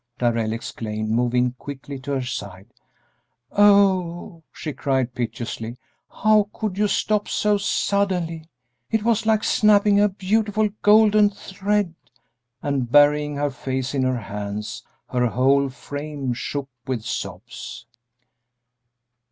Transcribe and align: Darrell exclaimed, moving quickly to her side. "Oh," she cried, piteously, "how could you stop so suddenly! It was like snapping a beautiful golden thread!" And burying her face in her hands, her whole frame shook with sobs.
Darrell 0.17 0.51
exclaimed, 0.51 1.11
moving 1.11 1.51
quickly 1.59 1.99
to 1.99 2.13
her 2.13 2.23
side. 2.23 2.73
"Oh," 3.51 4.41
she 4.51 4.73
cried, 4.73 5.13
piteously, 5.13 5.77
"how 6.23 6.49
could 6.51 6.75
you 6.75 6.87
stop 6.87 7.27
so 7.27 7.59
suddenly! 7.59 8.45
It 8.89 9.03
was 9.03 9.27
like 9.27 9.43
snapping 9.43 9.99
a 9.99 10.09
beautiful 10.09 10.69
golden 10.81 11.29
thread!" 11.29 11.93
And 12.63 12.91
burying 12.91 13.35
her 13.35 13.51
face 13.51 13.93
in 13.93 14.01
her 14.01 14.17
hands, 14.21 14.83
her 15.09 15.27
whole 15.27 15.69
frame 15.69 16.33
shook 16.33 16.69
with 16.87 17.03
sobs. 17.05 17.85